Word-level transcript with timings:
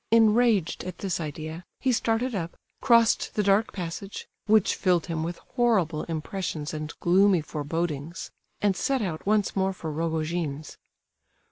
Enraged 0.11 0.83
at 0.83 0.97
this 0.97 1.19
idea, 1.21 1.63
he 1.79 1.91
started 1.91 2.33
up, 2.33 2.57
crossed 2.81 3.35
the 3.35 3.43
dark 3.43 3.71
passage 3.71 4.27
(which 4.47 4.73
filled 4.73 5.05
him 5.05 5.21
with 5.21 5.37
horrible 5.53 6.05
impressions 6.05 6.73
and 6.73 6.99
gloomy 7.01 7.41
forebodings), 7.41 8.31
and 8.61 8.75
set 8.75 9.03
out 9.03 9.23
once 9.27 9.55
more 9.55 9.73
for 9.73 9.91
Rogojin's. 9.91 10.75